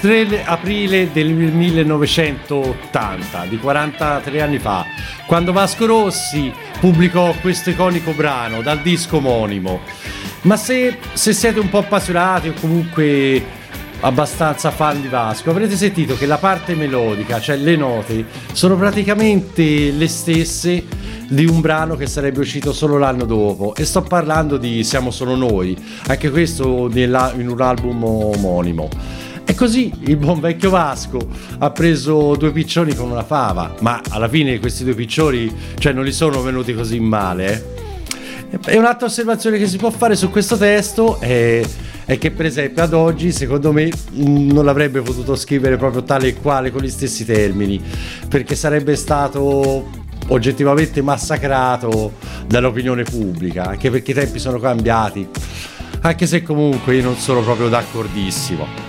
3 0.06 0.46
aprile 0.46 1.10
del 1.12 1.34
1980, 1.34 3.46
di 3.50 3.58
43 3.58 4.40
anni 4.40 4.60
fa, 4.60 4.86
quando 5.26 5.52
Vasco 5.52 5.88
Rossi 5.88 6.54
pubblicò 6.80 7.34
questo 7.42 7.72
iconico 7.72 8.12
brano 8.12 8.62
dal 8.62 8.82
disco 8.82 9.18
omonimo. 9.18 9.80
Ma 10.42 10.58
se, 10.58 11.00
se 11.14 11.34
siete 11.34 11.60
un 11.60 11.72
po' 11.72 11.80
appassionati 11.80 12.50
o 12.50 12.54
comunque 12.54 13.44
abbastanza 14.02 14.70
fan 14.70 15.02
di 15.02 15.08
Vasco, 15.08 15.50
avrete 15.50 15.76
sentito 15.76 16.16
che 16.16 16.28
la 16.28 16.38
parte 16.38 16.76
melodica, 16.76 17.40
cioè 17.40 17.56
le 17.56 17.76
note, 17.76 18.26
sono 18.52 18.76
praticamente 18.76 19.90
le 19.90 20.08
stesse 20.08 20.84
di 21.28 21.48
un 21.48 21.62
brano 21.62 21.96
che 21.96 22.06
sarebbe 22.06 22.42
uscito 22.42 22.74
solo 22.74 23.00
l'anno 23.00 23.26
dopo. 23.26 23.74
E 23.74 23.84
sto 23.86 24.04
parlando 24.04 24.58
di 24.58 24.84
Siamo 24.84 25.10
solo 25.10 25.36
noi, 25.36 25.76
anche 26.06 26.30
questo 26.30 26.92
in 26.94 27.48
un 27.50 27.60
album 27.60 28.04
omonimo. 28.04 29.24
E 29.48 29.54
così 29.54 29.94
il 30.06 30.18
buon 30.18 30.40
vecchio 30.40 30.72
Vasco 30.72 31.20
ha 31.60 31.70
preso 31.70 32.36
due 32.36 32.52
piccioni 32.52 32.96
con 32.96 33.12
una 33.12 33.24
fava, 33.24 33.76
ma 33.82 34.02
alla 34.10 34.28
fine 34.28 34.60
questi 34.60 34.84
due 34.84 34.96
piccioni 34.96 35.54
cioè, 35.78 35.94
non 35.94 36.04
li 36.04 36.12
sono 36.12 36.42
venuti 36.42 36.74
così 36.74 37.00
male. 37.00 37.74
eh. 38.50 38.60
E 38.66 38.78
un'altra 38.78 39.08
osservazione 39.08 39.58
che 39.58 39.68
si 39.68 39.78
può 39.78 39.92
fare 39.92 40.16
su 40.16 40.30
questo 40.30 40.58
testo 40.58 41.20
è, 41.20 41.64
è 42.06 42.18
che 42.18 42.32
per 42.32 42.48
esempio 42.48 42.84
ad 42.84 42.94
oggi 42.94 43.32
secondo 43.32 43.72
me 43.72 43.92
non 44.14 44.66
l'avrebbe 44.66 45.02
potuto 45.02 45.36
scrivere 45.36 45.78
proprio 45.78 46.04
tale 46.04 46.30
e 46.30 46.36
quale 46.36 46.72
con 46.72 46.82
gli 46.82 46.90
stessi 46.90 47.24
termini, 47.24 47.82
perché 48.28 48.56
sarebbe 48.56 48.96
stato 48.96 49.90
oggettivamente 50.30 51.02
massacrato 51.04 52.14
dall'opinione 52.48 53.04
pubblica, 53.04 53.66
anche 53.66 53.92
perché 53.92 54.12
i 54.12 54.16
tempi 54.16 54.40
sono 54.40 54.58
cambiati, 54.58 55.28
anche 56.02 56.26
se 56.26 56.42
comunque 56.42 56.96
io 56.96 57.04
non 57.04 57.16
sono 57.18 57.42
proprio 57.42 57.70
d'accordissimo. 57.70 58.85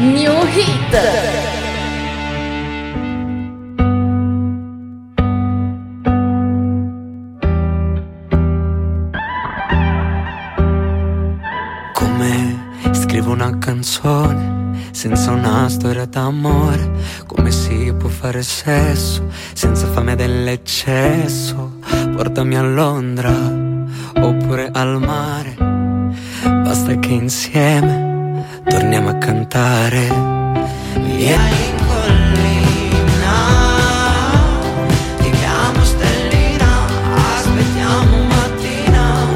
New 0.00 0.32
Hit. 0.46 1.44
Una 13.28 13.58
canzone 13.58 14.78
senza 14.92 15.32
una 15.32 15.68
storia 15.68 16.06
d'amore, 16.06 16.90
come 17.26 17.50
si 17.50 17.92
può 17.98 18.08
fare 18.08 18.42
sesso 18.42 19.26
senza 19.52 19.86
fame 19.88 20.14
dell'eccesso? 20.14 21.72
Portami 22.14 22.56
a 22.56 22.62
Londra 22.62 23.34
oppure 24.20 24.70
al 24.72 25.00
mare, 25.00 25.54
basta 26.62 26.94
che 26.98 27.12
insieme 27.12 28.15
torniamo 28.68 29.10
a 29.10 29.14
cantare. 29.14 30.08
Vieni 30.98 31.68
in 31.68 31.76
collina, 31.86 33.34
ti 35.18 35.30
chiamo 35.30 35.84
Stellina, 35.84 36.86
aspettiamo 37.14 38.24
mattina. 38.24 39.28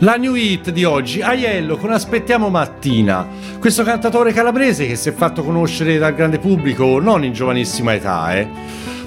La 0.00 0.16
new 0.16 0.34
hit 0.34 0.70
di 0.70 0.84
oggi, 0.84 1.22
Aiello 1.22 1.76
con 1.76 1.90
Aspettiamo 1.92 2.50
Mattina. 2.50 3.26
Questo 3.58 3.82
cantatore 3.82 4.32
calabrese 4.32 4.86
che 4.86 4.96
si 4.96 5.08
è 5.08 5.12
fatto 5.12 5.42
conoscere 5.42 5.96
dal 5.98 6.14
grande 6.14 6.38
pubblico 6.38 7.00
non 7.00 7.24
in 7.24 7.32
giovanissima 7.32 7.94
età, 7.94 8.36
eh. 8.36 8.46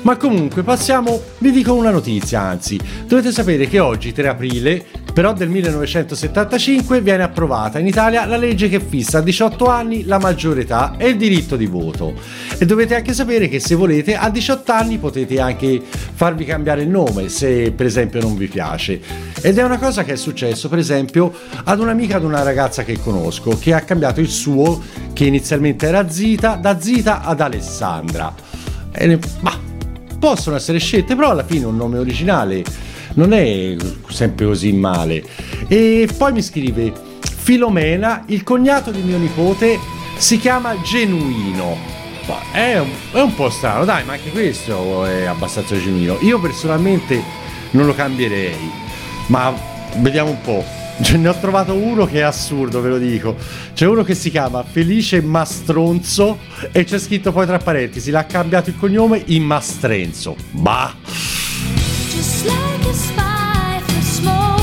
Ma 0.02 0.18
comunque 0.18 0.62
passiamo, 0.62 1.20
vi 1.40 1.52
dico 1.52 1.74
una 1.74 1.90
notizia, 1.90 2.40
anzi, 2.42 2.80
dovete 3.06 3.32
sapere 3.32 3.68
che 3.68 3.80
oggi, 3.80 4.14
3 4.14 4.28
aprile, 4.28 4.86
però 5.16 5.32
del 5.32 5.48
1975, 5.48 7.00
viene 7.00 7.24
approvata 7.24 7.80
in 7.80 7.88
Italia 7.88 8.26
la 8.26 8.36
legge 8.36 8.68
che 8.68 8.82
fissa 8.82 9.20
a 9.20 9.22
18 9.22 9.66
anni 9.66 10.04
la 10.04 10.20
maggiore 10.20 10.64
età 10.64 10.96
e 10.98 11.08
il 11.08 11.16
diritto 11.16 11.56
di 11.56 11.68
voto. 11.68 12.14
E 12.58 12.66
dovete 12.66 12.96
anche 12.96 13.14
sapere 13.14 13.48
che 13.48 13.62
se 13.62 13.76
volete 13.76 14.18
a 14.18 14.30
18 14.30 14.74
anni 14.74 14.98
potete 14.98 15.40
anche 15.40 15.82
farvi 15.82 16.44
cambiare 16.44 16.82
il 16.82 16.90
nome 16.90 17.30
se 17.30 17.72
per 17.72 17.86
esempio 17.86 18.20
non 18.20 18.36
vi 18.36 18.48
piace. 18.48 19.00
Ed 19.42 19.58
è 19.58 19.64
una 19.64 19.78
cosa 19.78 20.04
che 20.04 20.12
è 20.12 20.18
successo 20.18 20.68
per 20.68 20.80
esempio 20.80 21.32
ad 21.64 21.80
un'amica 21.80 22.20
di 22.20 22.26
una 22.26 22.44
ragazza 22.44 22.84
che 22.84 23.00
conosco 23.00 23.58
che 23.58 23.74
ha 23.74 23.80
cambiato 23.80 24.20
il 24.20 24.28
suo, 24.28 24.84
che 25.14 25.24
inizialmente 25.24 25.88
era 25.88 26.10
Zita, 26.10 26.56
da 26.56 26.78
Zita 26.82 27.22
ad 27.22 27.40
Alessandra. 27.40 28.36
E 28.92 29.18
ma 29.40 29.58
possono 30.20 30.58
essere 30.58 30.80
scelte, 30.80 31.16
però 31.16 31.30
alla 31.30 31.46
fine 31.46 31.64
un 31.64 31.78
nome 31.78 32.00
originale 32.00 32.64
non 33.16 33.34
è 33.34 33.76
sempre 34.08 34.46
così 34.46 34.72
male. 34.72 35.24
E 35.68 36.08
poi 36.18 36.32
mi 36.32 36.42
scrive 36.42 36.94
Filomena, 37.20 38.24
il 38.28 38.44
cognato 38.44 38.92
di 38.92 39.02
mio 39.02 39.18
nipote 39.18 39.78
si 40.18 40.40
chiama 40.40 40.80
Genuino. 40.82 41.94
È 42.52 42.80
un, 42.80 42.90
è 43.12 43.22
un 43.22 43.36
po' 43.36 43.50
strano, 43.50 43.86
dai, 43.86 44.04
ma 44.04 44.14
anche 44.14 44.32
questo 44.32 45.06
è 45.06 45.26
abbastanza 45.26 45.80
genuino. 45.80 46.18
Io 46.22 46.40
personalmente 46.40 47.22
non 47.72 47.86
lo 47.86 47.94
cambierei, 47.94 48.72
ma 49.28 49.54
vediamo 49.98 50.32
un 50.32 50.42
po'. 50.42 50.64
Ne 51.18 51.28
ho 51.28 51.36
trovato 51.40 51.74
uno 51.74 52.06
che 52.06 52.20
è 52.20 52.22
assurdo, 52.22 52.80
ve 52.82 52.90
lo 52.90 52.98
dico. 52.98 53.36
C'è 53.74 53.86
uno 53.86 54.04
che 54.04 54.16
si 54.16 54.32
chiama 54.32 54.64
Felice 54.64 55.22
Mastronzo 55.22 56.40
e 56.72 56.86
c'è 56.86 56.98
scritto 56.98 57.34
poi 57.34 57.46
tra 57.46 57.58
parentesi, 57.58 58.12
l'ha 58.12 58.26
cambiato 58.26 58.70
il 58.70 58.78
cognome 58.78 59.22
in 59.26 59.44
Mastrenzo. 59.44 60.36
Bah! 60.52 61.35
Just 62.26 62.48
like 62.48 62.86
a 62.88 62.94
spy 62.96 63.82
for 63.86 64.02
smoke 64.02 64.55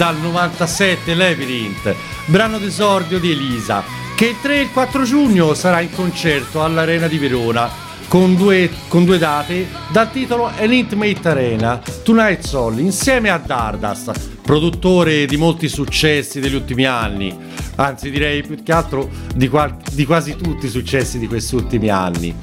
dal 0.00 0.18
97 0.18 1.14
Labyrinth, 1.14 1.94
brano 2.24 2.56
d'esordio 2.56 3.18
di 3.18 3.32
Elisa, 3.32 3.84
che 4.16 4.28
il 4.28 4.36
3 4.40 4.56
e 4.56 4.60
il 4.62 4.70
4 4.70 5.02
giugno 5.04 5.52
sarà 5.52 5.80
in 5.80 5.92
concerto 5.92 6.64
all'Arena 6.64 7.06
di 7.06 7.18
Verona 7.18 7.68
con 8.08 8.34
due, 8.34 8.70
con 8.88 9.04
due 9.04 9.18
date 9.18 9.68
dal 9.88 10.10
titolo 10.10 10.46
An 10.46 10.72
Intimate 10.72 11.28
Arena 11.28 11.82
Tonight 12.02 12.42
Soul 12.42 12.78
insieme 12.78 13.28
a 13.28 13.36
Dardust, 13.36 14.38
produttore 14.40 15.26
di 15.26 15.36
molti 15.36 15.68
successi 15.68 16.40
degli 16.40 16.54
ultimi 16.54 16.86
anni, 16.86 17.36
anzi 17.74 18.08
direi 18.10 18.42
più 18.42 18.62
che 18.62 18.72
altro 18.72 19.06
di, 19.34 19.48
qual- 19.50 19.76
di 19.92 20.06
quasi 20.06 20.34
tutti 20.34 20.64
i 20.64 20.70
successi 20.70 21.18
di 21.18 21.26
questi 21.26 21.56
ultimi 21.56 21.90
anni. 21.90 22.34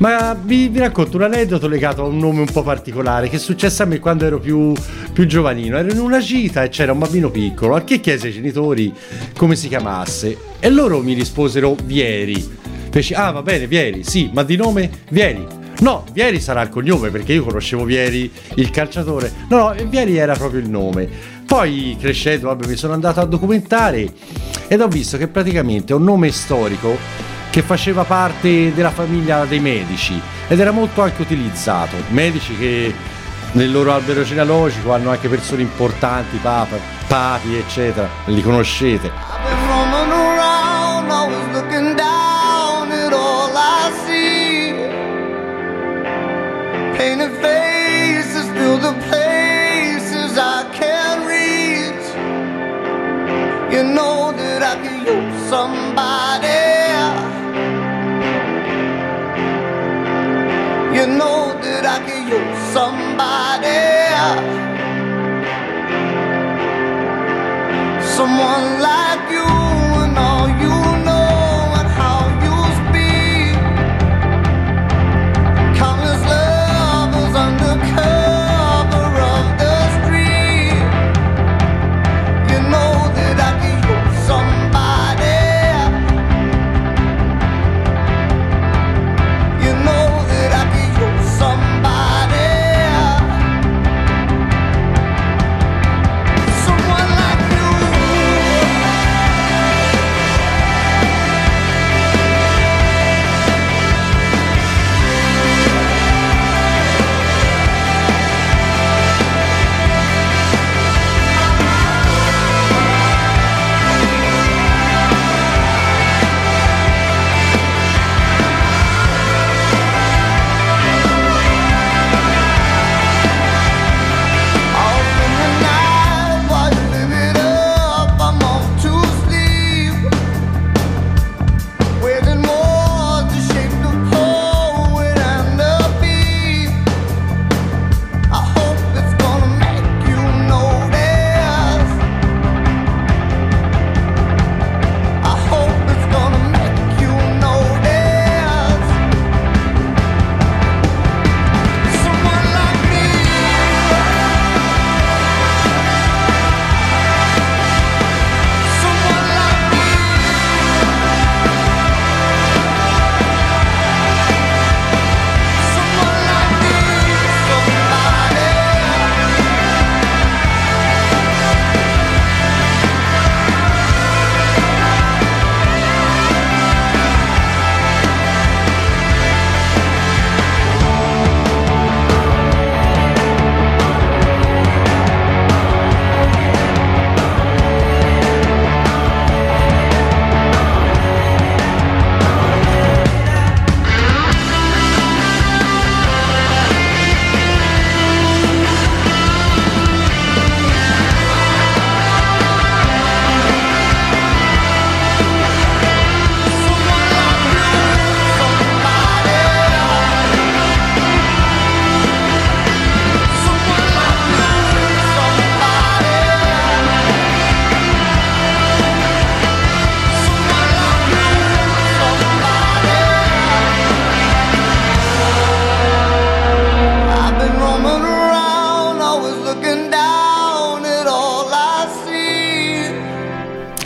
Ma 0.00 0.32
vi, 0.32 0.68
vi 0.68 0.78
racconto 0.78 1.18
un 1.18 1.24
aneddoto 1.24 1.68
legato 1.68 2.02
a 2.02 2.06
un 2.06 2.16
nome 2.16 2.40
un 2.40 2.50
po' 2.50 2.62
particolare 2.62 3.28
che 3.28 3.36
è 3.36 3.38
successo 3.38 3.82
a 3.82 3.86
me 3.86 3.98
quando 3.98 4.24
ero 4.24 4.38
più, 4.38 4.72
più 5.12 5.26
giovanino. 5.26 5.76
Ero 5.76 5.90
in 5.90 5.98
una 5.98 6.20
gita 6.20 6.62
e 6.62 6.70
c'era 6.70 6.92
un 6.92 7.00
bambino 7.00 7.30
piccolo 7.30 7.74
al 7.74 7.84
che 7.84 8.00
chiese 8.00 8.28
ai 8.28 8.32
genitori 8.32 8.94
come 9.36 9.56
si 9.56 9.68
chiamasse 9.68 10.38
e 10.58 10.70
loro 10.70 11.02
mi 11.02 11.12
risposero 11.12 11.76
Vieri. 11.84 12.58
Feci, 12.90 13.12
ah 13.12 13.30
va 13.30 13.42
bene, 13.42 13.66
Vieri, 13.66 14.02
sì, 14.02 14.30
ma 14.32 14.42
di 14.42 14.56
nome 14.56 14.90
Vieri. 15.10 15.46
No, 15.80 16.04
Vieri 16.12 16.40
sarà 16.40 16.62
il 16.62 16.70
cognome 16.70 17.10
perché 17.10 17.34
io 17.34 17.44
conoscevo 17.44 17.84
Vieri, 17.84 18.32
il 18.54 18.70
calciatore. 18.70 19.30
No, 19.50 19.58
no, 19.58 19.74
Vieri 19.86 20.16
era 20.16 20.34
proprio 20.34 20.60
il 20.60 20.68
nome. 20.70 21.08
Poi 21.44 21.96
crescendo, 22.00 22.46
vabbè, 22.46 22.66
mi 22.66 22.76
sono 22.76 22.94
andato 22.94 23.20
a 23.20 23.26
documentare 23.26 24.10
ed 24.66 24.80
ho 24.80 24.88
visto 24.88 25.18
che 25.18 25.28
praticamente 25.28 25.92
è 25.92 25.96
un 25.96 26.04
nome 26.04 26.30
storico 26.30 27.28
che 27.50 27.62
faceva 27.62 28.04
parte 28.04 28.72
della 28.72 28.90
famiglia 28.90 29.44
dei 29.44 29.60
medici 29.60 30.20
ed 30.48 30.58
era 30.58 30.70
molto 30.70 31.02
anche 31.02 31.22
utilizzato. 31.22 31.96
Medici 32.08 32.56
che 32.56 32.94
nel 33.52 33.70
loro 33.70 33.92
albero 33.92 34.22
genealogico 34.22 34.92
hanno 34.92 35.10
anche 35.10 35.28
persone 35.28 35.62
importanti, 35.62 36.36
papa, 36.38 36.76
papi, 37.06 37.56
eccetera, 37.56 38.08
li 38.26 38.42
conoscete. 38.42 39.10
Painted 46.96 47.32
faces 47.40 48.46
fill 48.50 48.78
the 48.78 48.92
places 49.08 50.36
I 50.36 50.68
can't 50.70 51.26
reach. 51.26 52.14
You 53.72 53.84
know 53.84 54.32
that 54.32 54.62
I 54.62 54.76
could 54.82 55.06
use 55.06 55.48
somebody. 55.48 56.69
You 61.00 61.06
know 61.06 61.58
that 61.62 61.86
I 61.86 61.98
could 62.04 62.28
use 62.28 62.58
somebody. 62.76 63.80
someone 68.16 68.66
like 68.84 69.30
you 69.32 69.59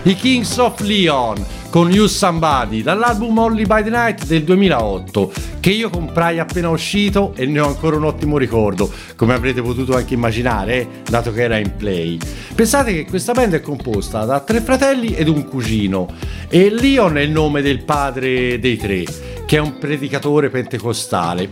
I 0.07 0.15
Kings 0.17 0.59
of 0.59 0.81
Leon 0.81 1.43
con 1.71 1.91
You 1.91 2.07
Somebody 2.07 2.83
dall'album 2.83 3.39
Only 3.39 3.65
by 3.65 3.83
the 3.83 3.89
Night 3.89 4.27
del 4.27 4.45
2008 4.45 5.33
che 5.61 5.71
io 5.71 5.89
comprai 5.89 6.39
appena 6.39 6.69
uscito 6.69 7.33
e 7.35 7.47
ne 7.47 7.61
ho 7.61 7.69
ancora 7.69 7.97
un 7.97 8.05
ottimo 8.05 8.37
ricordo 8.37 8.93
come 9.17 9.33
avrete 9.33 9.63
potuto 9.63 9.97
anche 9.97 10.13
immaginare 10.13 10.75
eh, 10.75 10.89
dato 11.09 11.33
che 11.33 11.45
era 11.45 11.57
in 11.57 11.75
play. 11.75 12.19
Pensate 12.55 12.93
che 12.93 13.07
questa 13.07 13.33
band 13.33 13.55
è 13.55 13.61
composta 13.63 14.27
da 14.27 14.41
tre 14.41 14.61
fratelli 14.61 15.15
ed 15.15 15.29
un 15.29 15.49
cugino 15.49 16.09
e 16.49 16.69
Leon 16.69 17.17
è 17.17 17.23
il 17.23 17.31
nome 17.31 17.63
del 17.63 17.83
padre 17.83 18.59
dei 18.59 18.77
tre 18.77 19.05
che 19.47 19.57
è 19.57 19.61
un 19.61 19.79
predicatore 19.79 20.51
pentecostale. 20.51 21.49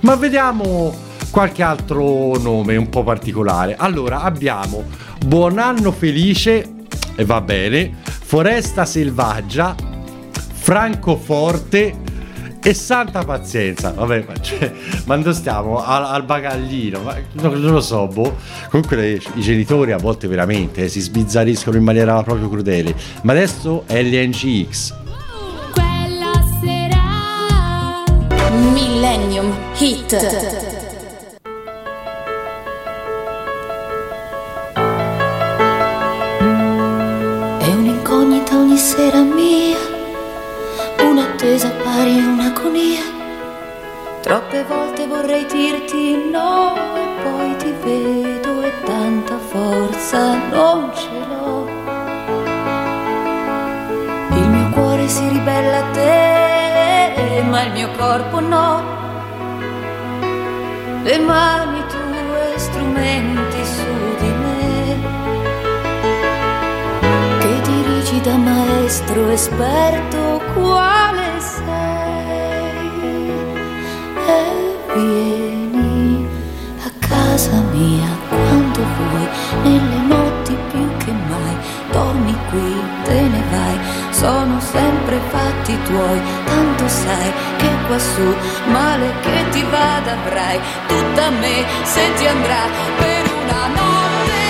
Ma 0.00 0.16
vediamo 0.16 0.92
qualche 1.30 1.62
altro 1.62 2.36
nome 2.36 2.74
un 2.74 2.88
po' 2.88 3.04
particolare. 3.04 3.76
Allora 3.76 4.22
abbiamo 4.22 5.10
Buon 5.24 5.58
anno 5.58 5.92
felice 5.92 6.81
e 7.14 7.24
va 7.24 7.40
bene, 7.40 7.92
Foresta 8.04 8.84
Selvaggia, 8.84 9.74
Francoforte 10.52 12.10
E 12.64 12.74
santa 12.74 13.24
pazienza, 13.24 13.90
vabbè, 13.90 14.24
ma, 14.24 14.40
cioè, 14.40 14.72
ma 15.06 15.32
stiamo? 15.32 15.84
Al, 15.84 16.04
al 16.04 16.24
bagaglino, 16.24 17.00
ma 17.00 17.16
non, 17.32 17.60
lo 17.60 17.80
so, 17.80 18.06
boh. 18.06 18.36
Comunque 18.70 18.96
le- 18.96 19.20
i 19.34 19.40
genitori 19.40 19.90
a 19.90 19.96
volte 19.96 20.28
veramente 20.28 20.84
eh, 20.84 20.88
si 20.88 21.00
sbizzariscono 21.00 21.76
in 21.76 21.82
maniera 21.82 22.22
proprio 22.22 22.48
crudele. 22.48 22.94
Ma 23.22 23.32
adesso 23.32 23.82
LNGX. 23.88 24.94
Quella 25.72 26.32
sera 26.62 28.54
Millennium 28.72 29.52
Hit. 29.78 30.71
Troppe 44.32 44.64
volte 44.64 45.06
vorrei 45.06 45.44
dirti 45.44 46.30
no 46.30 46.74
e 46.74 47.22
poi 47.22 47.54
ti 47.56 47.70
vedo 47.84 48.62
e 48.62 48.72
tanta 48.82 49.36
forza 49.36 50.34
non 50.48 50.90
ce 50.94 51.10
l'ho. 51.28 51.68
Il 54.30 54.48
mio 54.48 54.70
cuore 54.70 55.06
si 55.06 55.28
ribella 55.28 55.80
a 55.80 55.90
te, 55.90 57.42
ma 57.42 57.62
il 57.64 57.72
mio 57.72 57.90
corpo 57.90 58.40
no. 58.40 58.82
Le 61.02 61.18
mani 61.18 61.84
tue 61.88 62.54
strumenti 62.56 63.64
su 63.66 64.16
di 64.18 64.32
me 64.44 64.96
che 67.38 67.60
dirigi 67.60 68.18
da 68.22 68.36
maestro 68.38 69.28
esperto 69.28 70.40
quale 70.54 71.32
casa 77.42 77.60
mia 77.72 78.08
quando 78.28 78.80
vuoi 78.96 79.28
nelle 79.64 80.00
notti 80.06 80.56
più 80.70 80.96
che 80.98 81.12
mai. 81.12 81.56
Dormi 81.90 82.36
qui 82.50 82.74
te 83.04 83.20
ne 83.20 83.42
vai 83.50 83.78
sono 84.10 84.60
sempre 84.60 85.18
fatti 85.30 85.76
tuoi. 85.82 86.20
Tanto 86.44 86.86
sai 86.88 87.32
che 87.56 87.68
qua 87.86 87.98
su 87.98 88.34
male 88.70 89.12
che 89.22 89.48
ti 89.50 89.62
vada 89.70 90.12
avrai 90.12 90.60
tutta 90.86 91.30
me 91.30 91.64
se 91.82 92.14
ti 92.14 92.26
andrà 92.26 92.62
per 92.98 93.30
una 93.44 93.66
notte 93.66 94.41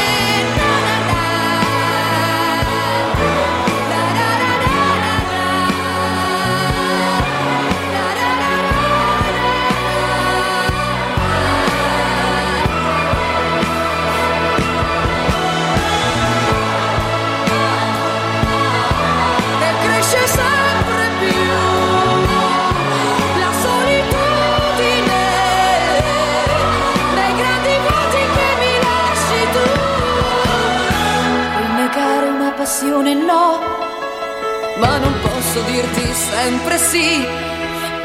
dirti 35.73 36.07
sempre 36.13 36.77
sì 36.77 37.25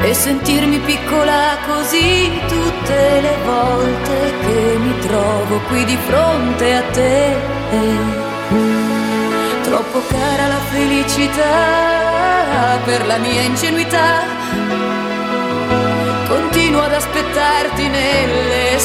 e 0.00 0.14
sentirmi 0.14 0.78
piccola 0.78 1.58
così 1.66 2.30
tutte 2.48 3.20
le 3.20 3.36
volte 3.44 4.32
che 4.40 4.78
mi 4.78 4.98
trovo 5.00 5.60
qui 5.68 5.84
di 5.84 5.98
fronte 6.06 6.74
a 6.74 6.82
te. 6.92 7.36
Troppo 9.64 10.02
cara 10.08 10.46
la 10.46 10.60
felicità 10.70 11.50
per 12.84 13.06
la 13.06 13.18
mia 13.18 13.42
ingenuità. 13.42 14.24
Continuo 16.26 16.82
ad 16.82 16.94
aspettarti 16.94 17.86
nelle 17.88 18.78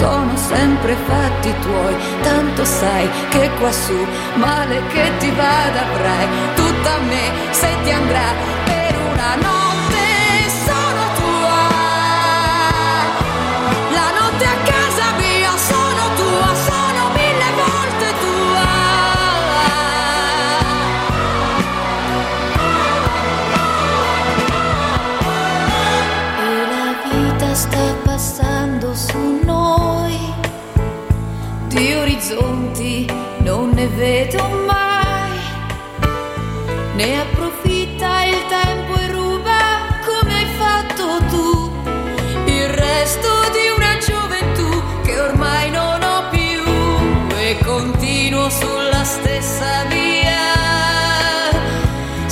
Sono 0.00 0.34
sempre 0.34 0.96
fatti 1.06 1.54
tuoi, 1.60 1.94
tanto 2.22 2.64
sai 2.64 3.06
che 3.28 3.50
qua 3.58 3.70
su 3.70 4.06
male 4.36 4.80
che 4.86 5.10
ti 5.18 5.30
vada 5.30 5.80
avrai. 5.92 6.26
Tutta 6.54 6.98
me 7.00 7.30
se 7.50 7.68
ti 7.84 7.90
andrà 7.90 8.32
per 8.64 8.94
una 9.12 9.34
notte 9.34 9.69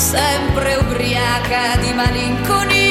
sempre 0.09 0.77
ubriaca 0.77 1.77
di 1.83 1.93
malinconia. 1.93 2.88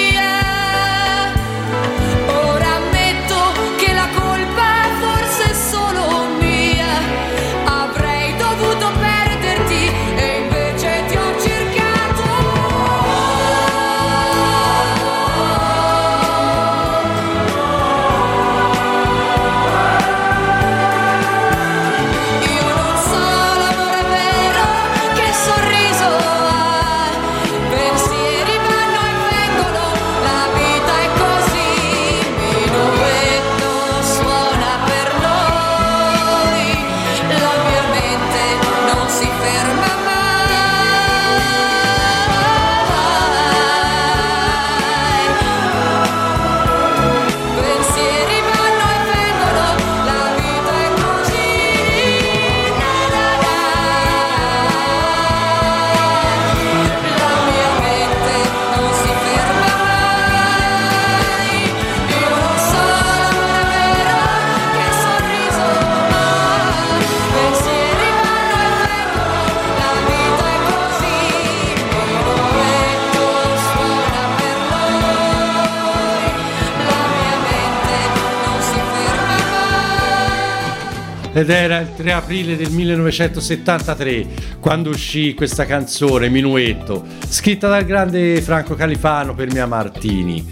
Ed 81.38 81.52
era 81.52 81.78
il 81.78 81.94
3 81.96 82.14
aprile 82.14 82.56
del 82.56 82.72
1973 82.72 84.26
quando 84.60 84.90
uscì 84.90 85.36
questa 85.36 85.68
canzone, 85.68 86.30
Minuetto, 86.30 87.06
scritta 87.30 87.68
dal 87.68 87.86
grande 87.86 88.42
Franco 88.42 88.74
Califano 88.74 89.36
per 89.36 89.54
Mia 89.54 89.68
Martini. 89.68 90.44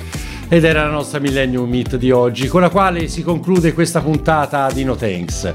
ed 0.47 0.63
era 0.63 0.83
la 0.83 0.91
nostra 0.91 1.17
Millennium 1.17 1.67
Meet 1.67 1.95
di 1.95 2.11
oggi, 2.11 2.47
con 2.47 2.61
la 2.61 2.69
quale 2.69 3.07
si 3.07 3.23
conclude 3.23 3.73
questa 3.73 3.99
puntata 3.99 4.69
di 4.71 4.83
No 4.83 4.95
Thanks. 4.95 5.53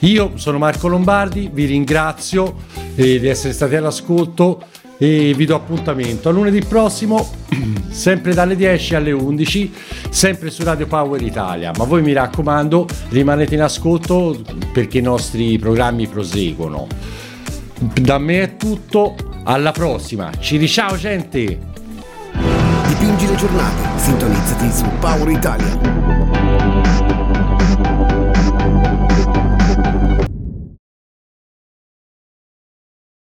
Io 0.00 0.32
sono 0.34 0.58
Marco 0.58 0.88
Lombardi, 0.88 1.48
vi 1.50 1.64
ringrazio 1.64 2.56
eh, 2.96 3.18
di 3.18 3.28
essere 3.28 3.54
stati 3.54 3.76
all'ascolto 3.76 4.62
e 5.02 5.32
vi 5.34 5.46
do 5.46 5.54
appuntamento 5.54 6.28
a 6.28 6.32
lunedì 6.32 6.62
prossimo, 6.62 7.26
sempre 7.88 8.34
dalle 8.34 8.54
10 8.54 8.94
alle 8.96 9.12
11, 9.12 9.72
sempre 10.10 10.50
su 10.50 10.62
Radio 10.62 10.86
Power 10.86 11.22
Italia. 11.22 11.72
Ma 11.74 11.84
voi 11.84 12.02
mi 12.02 12.12
raccomando, 12.12 12.86
rimanete 13.08 13.54
in 13.54 13.62
ascolto 13.62 14.38
perché 14.74 14.98
i 14.98 15.02
nostri 15.02 15.58
programmi 15.58 16.06
proseguono. 16.06 16.86
Da 17.78 18.18
me 18.18 18.42
è 18.42 18.56
tutto, 18.58 19.14
alla 19.44 19.72
prossima. 19.72 20.30
Ci 20.38 20.68
ciao 20.68 20.98
gente! 20.98 21.58
Dipingi 22.86 23.26
le 23.26 23.36
giornate, 23.36 23.98
sintonizzati 23.98 24.70
su 24.70 24.84
Power 25.00 25.30
Italia. 25.30 25.99